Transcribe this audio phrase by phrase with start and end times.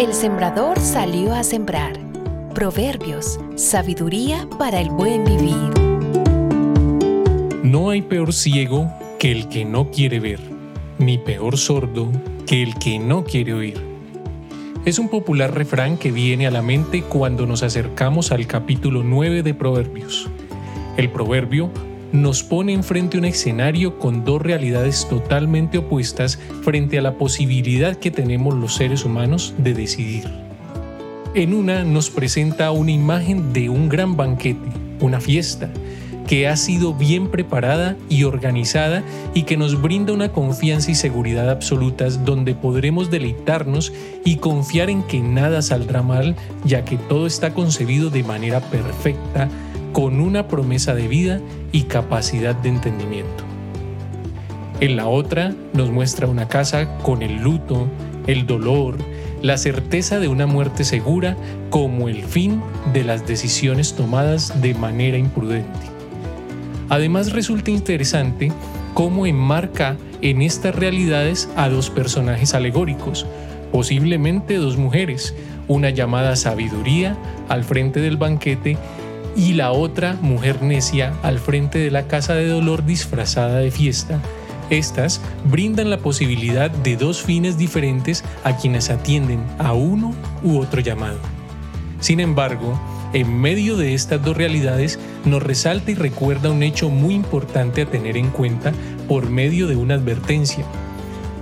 [0.00, 1.92] el sembrador salió a sembrar.
[2.54, 5.74] Proverbios, sabiduría para el buen vivir.
[7.62, 10.40] No hay peor ciego que el que no quiere ver,
[10.98, 12.10] ni peor sordo
[12.46, 13.78] que el que no quiere oír.
[14.86, 19.42] Es un popular refrán que viene a la mente cuando nos acercamos al capítulo 9
[19.42, 20.30] de Proverbios.
[20.96, 21.70] El proverbio
[22.12, 28.10] nos pone enfrente un escenario con dos realidades totalmente opuestas frente a la posibilidad que
[28.10, 30.24] tenemos los seres humanos de decidir.
[31.34, 34.68] En una nos presenta una imagen de un gran banquete,
[35.00, 35.70] una fiesta,
[36.26, 39.02] que ha sido bien preparada y organizada
[39.34, 43.92] y que nos brinda una confianza y seguridad absolutas donde podremos deleitarnos
[44.24, 49.48] y confiar en que nada saldrá mal, ya que todo está concebido de manera perfecta,
[49.92, 51.40] con una promesa de vida
[51.72, 53.44] y capacidad de entendimiento.
[54.80, 57.86] En la otra nos muestra una casa con el luto,
[58.26, 58.96] el dolor,
[59.42, 61.36] la certeza de una muerte segura
[61.70, 65.78] como el fin de las decisiones tomadas de manera imprudente.
[66.88, 68.52] Además resulta interesante
[68.94, 73.26] cómo enmarca en estas realidades a dos personajes alegóricos,
[73.72, 75.34] posiblemente dos mujeres,
[75.68, 77.16] una llamada sabiduría
[77.48, 78.76] al frente del banquete
[79.36, 84.20] y la otra mujer necia al frente de la casa de dolor disfrazada de fiesta.
[84.70, 90.80] Estas brindan la posibilidad de dos fines diferentes a quienes atienden a uno u otro
[90.80, 91.18] llamado.
[92.00, 92.80] Sin embargo,
[93.12, 97.86] en medio de estas dos realidades nos resalta y recuerda un hecho muy importante a
[97.86, 98.72] tener en cuenta
[99.08, 100.64] por medio de una advertencia.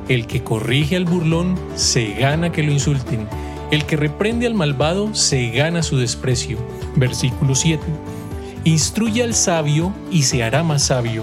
[0.09, 3.29] El que corrige al burlón se gana que lo insulten
[3.71, 6.57] el que reprende al malvado se gana su desprecio.
[6.99, 7.81] Versículo 7.
[8.65, 11.23] Instruye al sabio y se hará más sabio.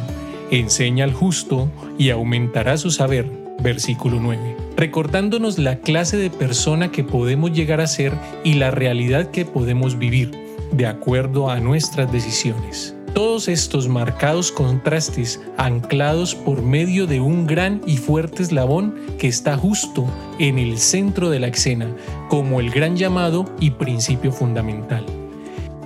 [0.50, 3.30] Enseña al justo y aumentará su saber.
[3.62, 4.56] Versículo 9.
[4.78, 9.98] Recordándonos la clase de persona que podemos llegar a ser y la realidad que podemos
[9.98, 10.32] vivir,
[10.72, 12.96] de acuerdo a nuestras decisiones.
[13.14, 19.58] Todos estos marcados contrastes anclados por medio de un gran y fuerte eslabón que está
[19.58, 20.06] justo
[20.40, 21.88] en el centro de la escena,
[22.30, 25.06] como el gran llamado y principio fundamental.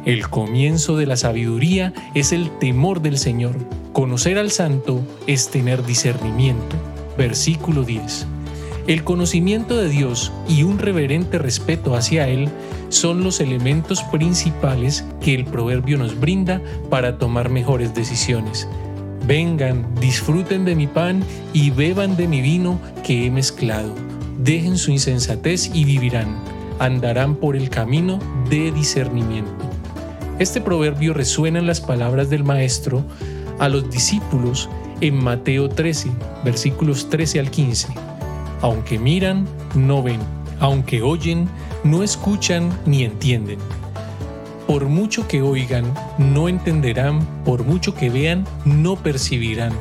[0.06, 3.56] El comienzo de la sabiduría es el temor del Señor.
[3.92, 6.78] Conocer al santo es tener discernimiento.
[7.18, 8.26] Versículo 10.
[8.88, 12.48] El conocimiento de Dios y un reverente respeto hacia Él
[12.88, 18.70] son los elementos principales que el proverbio nos brinda para tomar mejores decisiones.
[19.28, 21.24] Vengan, disfruten de mi pan
[21.54, 23.94] y beban de mi vino que he mezclado.
[24.40, 26.38] Dejen su insensatez y vivirán.
[26.80, 28.18] Andarán por el camino
[28.50, 29.69] de discernimiento.
[30.40, 33.04] Este proverbio resuena en las palabras del Maestro
[33.60, 34.70] a los discípulos
[35.02, 36.10] en Mateo 13,
[36.46, 37.90] versículos 13 al 15.
[38.62, 39.46] Aunque miran,
[39.76, 40.22] no ven.
[40.62, 41.50] Aunque oyen,
[41.84, 43.60] no escuchan ni entienden.
[44.66, 49.74] Por mucho que oigan, no entenderán, por mucho que vean, no percibirán,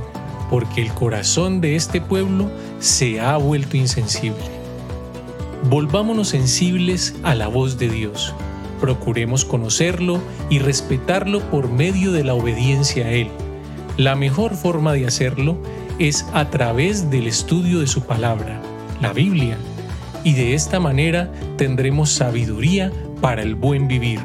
[0.51, 4.43] porque el corazón de este pueblo se ha vuelto insensible.
[5.71, 8.35] Volvámonos sensibles a la voz de Dios.
[8.81, 13.29] Procuremos conocerlo y respetarlo por medio de la obediencia a Él.
[13.97, 15.59] La mejor forma de hacerlo
[15.99, 18.63] es a través del estudio de su palabra,
[19.01, 19.59] la Biblia,
[20.25, 24.21] y de esta manera tendremos sabiduría para el buen vivir,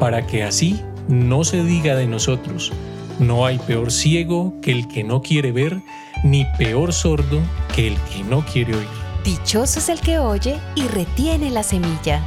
[0.00, 2.72] para que así no se diga de nosotros,
[3.18, 5.80] no hay peor ciego que el que no quiere ver,
[6.24, 7.40] ni peor sordo
[7.74, 8.88] que el que no quiere oír.
[9.24, 12.22] Dichoso es el que oye y retiene la semilla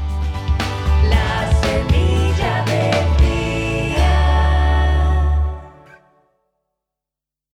[1.79, 2.10] me.